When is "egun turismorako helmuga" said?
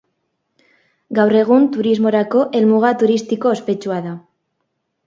1.41-2.95